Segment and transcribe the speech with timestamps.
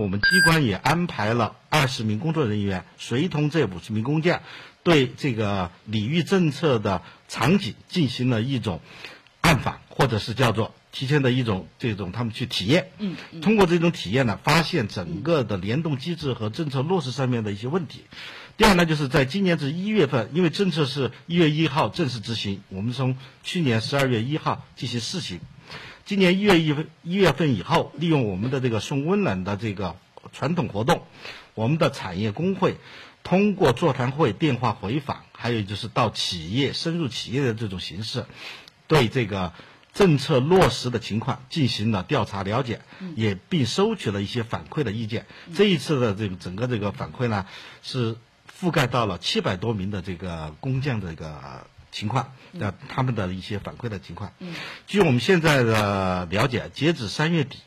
[0.00, 4.40] 我们机关也安排了二十名工作人员，随同这五十名工匠，
[4.82, 8.80] 对这个礼遇政策的场景进行了一种
[9.42, 12.90] 暗访，或者是叫做提前的一种这种他们去体验。
[12.98, 18.04] 嗯，通过这种体验呢，发现整个的联动机制和政策落实上面的一些问题。
[18.56, 25.40] 第二呢，就是在今年至一月份，因为政策是一月一号正式执行，我们从去年十二月一号进行试行。
[26.10, 29.94] 今年一月一份一月份以后，利用我们的这个送温暖的这个
[30.32, 31.04] 传统活动，
[31.54, 32.78] 我们的产业工会
[33.22, 38.26] 通过座谈会、电话回访，还有就是到企业深入企业的这种形式，
[38.88, 39.52] 对这个
[39.94, 42.80] 政策落实的情况进行了调查了解，
[43.14, 45.26] 也并收取了一些反馈的意见。
[45.54, 47.46] 这一次的这个整个这个反馈呢，
[47.84, 48.16] 是
[48.60, 51.68] 覆盖到了七百多名的这个工匠的这个。
[51.92, 54.32] 情况，呃他们的一些反馈的情况。
[54.38, 54.54] 嗯，
[54.86, 57.58] 据我们现在的了解，截止三月底，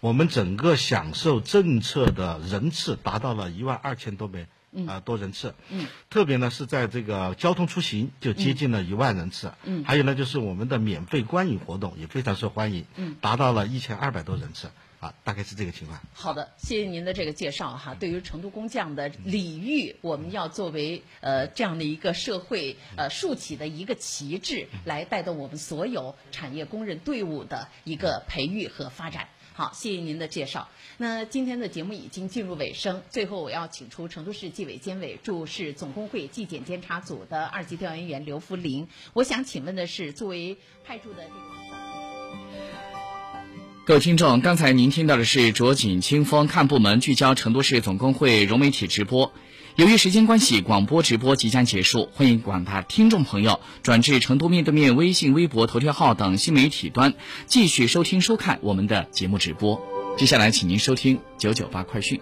[0.00, 4.46] 我们整个享受政策的人次达到了一万二千多名，
[4.88, 5.54] 啊多人次。
[5.70, 9.52] 嗯，特别呢是在这个交通出行就接近了一万人次。
[9.64, 12.86] 嗯，还有呢就是我们的免费观影活动也非常受欢迎。
[12.96, 14.70] 嗯，达到了一千二百多人次。
[15.04, 16.00] 啊，大概是这个情况。
[16.14, 17.94] 好的，谢谢您的这个介绍哈。
[17.94, 29.28] 对于成都工匠的礼遇，我们要作为呃这样的一个社会呃竖起的一个旗帜，来带动我们所有产业工人队伍的一个培育和发展。
[29.52, 30.70] 好，谢谢您的介绍。
[30.96, 38.88] 那今天的节目已经进入尾声，最后我要请出成都市纪委监委驻市总工会纪检监察组的二级调研员刘福林。
[39.12, 41.83] 我想请问的是，作为派驻的这个。
[43.86, 49.30] 各位听众，刚才您听到的是卓锦清风看部门聚焦成都市总工会融媒体直播。
[49.76, 57.12] 由于时间关系，广播直播即将结束，欢迎广大听众朋友转至成都面对面微信、微博、头条号等新媒体端，
[57.44, 59.78] 继续收听收看我们的节目直播。
[60.16, 62.18] 接下来，请您收听九九八快讯。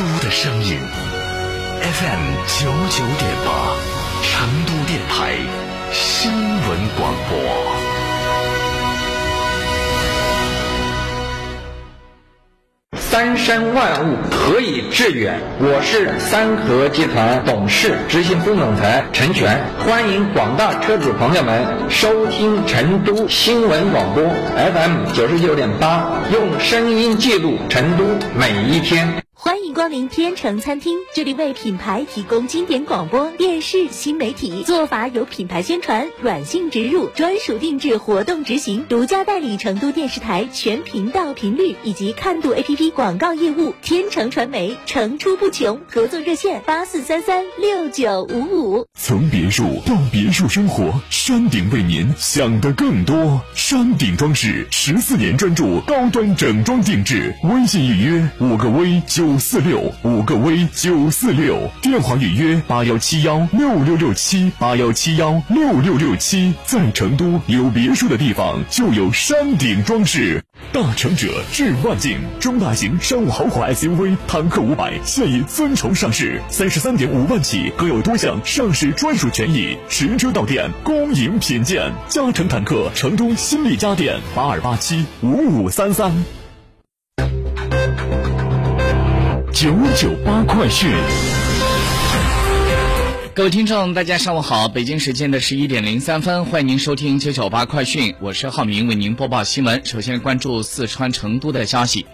[0.00, 0.78] 都的声音
[1.82, 3.52] FM 九九点八，
[4.22, 5.36] 成都电台
[5.92, 7.38] 新闻广播。
[12.94, 15.38] 三山万物何以致远？
[15.58, 24.24] 我是三和集团董事、执行副总裁陈全，欢迎广大车主朋友们收听成都新闻广播
[24.56, 29.22] FM 九十九点八，用声音记录成都每一天。
[29.42, 43.74] 欢迎光临天成餐厅，这里为品牌提供经典广播电视新媒体做法有品牌宣传、软性植入、专属定制活动执行、独家代理成都电视台全频道频率以及看度 APP 广告业务。
[43.80, 48.86] 天成传媒层出不穷，合作热线八四三三六九五五。
[48.98, 53.40] 从别墅到别墅生活，山顶为您想的更多。
[53.54, 59.29] 山顶装饰十四年专注高端整装定制，微信预约五个微九。
[59.30, 70.42] 五四六五个 V 九四六电话预约八幺七幺六六六七八幺七幺六六六七，在成都有别墅的地方就有山顶装饰。
[70.72, 81.92] 大成者致万境，中大型商务豪华 SUV 坦克五百现已尊崇上市，三十三点五万起，各有多项上市专属权益，实车到店，恭迎品鉴。
[82.08, 86.39] 嘉诚坦克成都新力家电八二八七五五三三。
[89.60, 90.90] 九九八快讯，
[93.34, 99.84] 各位听众，大家上午好，北京时间的十一点零三分，欢迎您收听九九八快讯，我是浩明，为您播报新闻。
[99.84, 102.06] 首先关注四川成都的消息。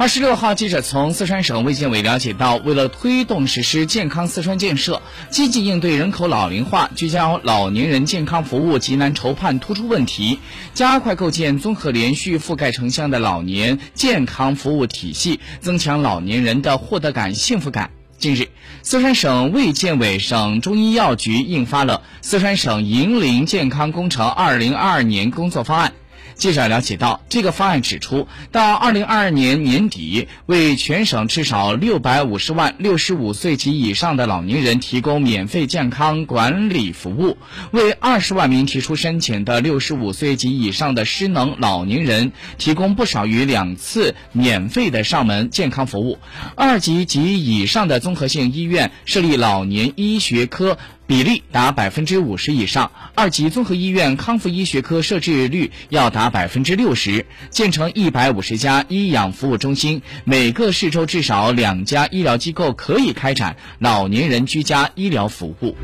[0.00, 10.38] 二十六号，记者从四川省卫健委了解到，为了推动实施健康四川建设，积极应对人口老龄化、聚焦老年人健康服务急难筹判突出问题，
[10.72, 17.90] 加快构建综合连续覆盖城乡的老年健康服务体系，增强老年人的获得感、幸福感。
[18.16, 18.48] 近日，
[18.82, 25.90] 四川省卫健委、省中医药局印发了《四川省银龄健康工程二零二二年工作方案》。
[26.40, 37.36] 记者了解到，这个方案指出，到二零二二年年底，为全省至少六百五十万六十五岁及以上的老年人提供免费健康管理服务；
[37.72, 46.16] 为二十万名提出申请的六十五岁及以上的失能老年人提供不少于两次免费的上门健康服务；
[46.56, 50.78] 二级及以上的综合性医院设立老年医学科。
[51.10, 65.76] 比例达百分之五十以上；二级综合医院康复医学科设置率要达百分之六十；建成一百五十家医养服务中心，每个市州至少两家医疗机构可以开展老年人居家医疗服务。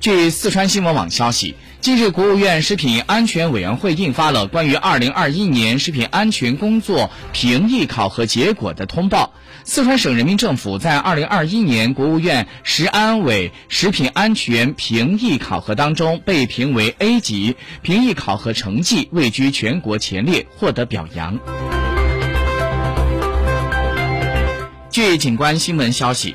[0.00, 9.32] 据四川新闻网消息，近日国务院食品安全委员会印发了关于二零二一年食品安全工作评议考核结果的通报。
[9.64, 21.38] 四川省人民政府在二零二一年国务院食安委食品安全评议考核当中被评为 A 级，评议考核成绩位居全国前列，获得表扬。
[24.90, 26.34] 据警官新闻消息，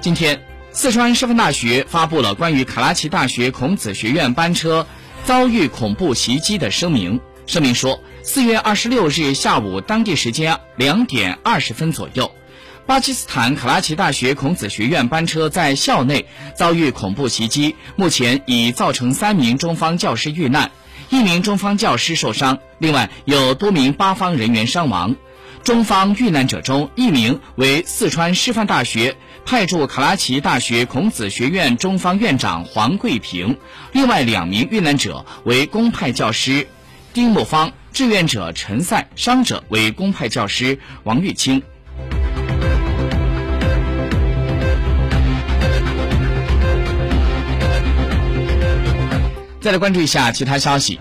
[0.00, 0.51] 今天。
[0.74, 4.86] 四川师范大学发布了关于卡拉奇大学孔子学院班车
[5.24, 7.20] 遭遇恐怖袭击的声明。
[7.46, 12.32] 声明说，四月二十六日下午当地时间两点二十分左右，
[12.86, 16.24] 巴基斯坦卡拉奇大学孔子学院班车在校内
[16.56, 20.70] 遭遇恐怖袭击，目前已造成三名中方教师遇难，
[21.10, 25.16] 一名中方教师受伤，另外有多名巴方人员伤亡。
[25.64, 33.58] 中方遇难者中，一名为四川师范大学派驻卡拉奇大学孔子学院中方院长黄桂平，
[33.92, 36.66] 另外两名遇难者为公派教师
[37.12, 41.62] 丁某芳、志愿者陈赛，伤者为公派教师王玉清。
[49.60, 50.98] 再来关注一下其他消息。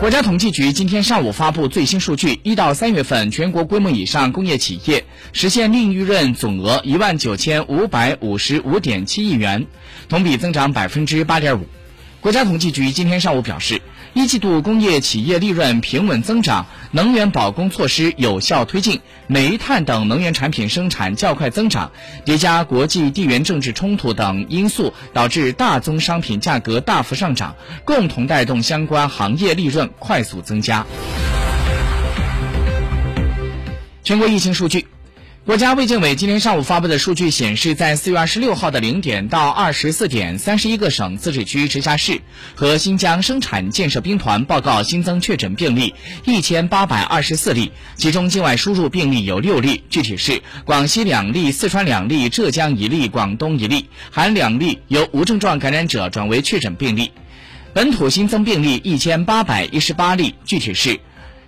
[0.00, 9.66] 国家统计局今天上午发布最新数据，一到三月份全国规模以上工业企业实现净利润总额一万九千五百五十五点七亿元，
[10.08, 11.66] 同比增长百分之八点五。
[12.20, 13.80] 国家统计局今天上午表示。
[14.14, 21.90] 一季度工业企业利润平稳增长，能源保供措施有效推进，煤炭等能源产品生产较快增长，
[22.24, 30.86] 叠加国际地缘政治冲突等因素，导致大宗商品价格大幅上涨，共同带动相关行业利润快速增加。
[34.04, 34.86] 全国疫情数据。
[35.46, 42.22] 国家卫健委今天上午发布的数据显示，在四月二十六号的零点到二十四点，三十一个省、自治区、直辖市
[42.54, 45.92] 和新疆生产建设兵团报告新增确诊病例
[46.24, 57.12] 一千八百二十四例，其中境外输入病例有六例，具体是广西两例、四川两例、浙江一例、广东一例，含两例由无症状感染者转为确诊病例。
[57.74, 60.98] 本土新增病例一千八百一十八例，具体是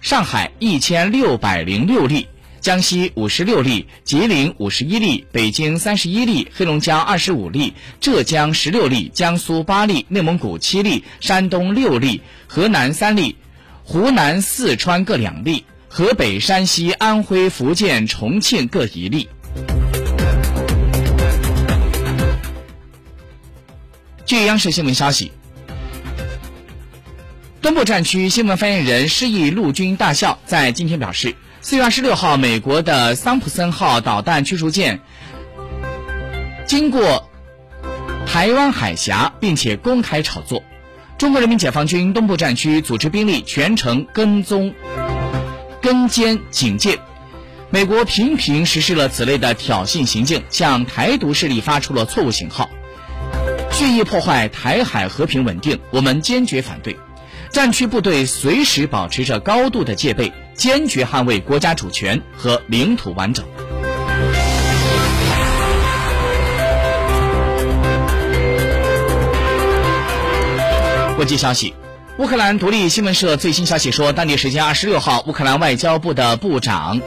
[0.02, 2.28] 上海一千六百零六例。
[2.66, 13.36] 江西五十六例，吉林五十一例，北京三十一例，黑龙江二十五例，浙江十六例，江苏八例，内蒙古七例，山东六例，河南三例，
[13.84, 19.28] 湖南、四川各两例，河北、山西、安徽、福建、重庆各一例。
[24.24, 25.30] 据央视新闻消息，
[27.62, 31.36] 东部战区新闻发言人施毅陆军大校在今天表示。
[31.68, 35.00] 四月二十六号，美国的桑普森号导弹驱逐舰
[36.64, 37.28] 经过
[38.24, 40.62] 台湾海峡，并且公开炒作。
[41.18, 44.72] 中国人民解放军东部战区组织兵力全程跟踪、
[45.82, 47.00] 跟监警戒。
[47.70, 52.70] 美国频频实施了此类的挑衅行径，向台独势力发出了错误信号，
[53.72, 55.80] 蓄意破坏台海和平稳定。
[55.90, 56.96] 我们坚决反对。
[57.56, 63.46] 战区部队随时保持着高度的戒备，坚决捍卫国家主权和领土完整。
[71.16, 71.72] 国际消息：
[72.18, 77.00] 乌克兰独立新闻社最新消息说，当地时间二十六号，乌克兰外交部的部长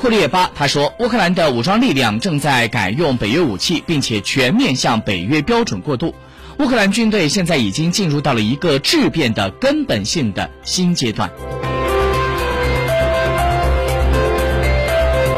[0.00, 6.12] 库列巴他说，乌克兰的武装力量正在改用北约武器，并且全面向北约标准过渡。
[6.58, 11.30] 乌克兰军队现在已经进入到了一个质变的根本性的新阶段。